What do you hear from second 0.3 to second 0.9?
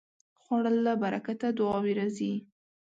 خوړل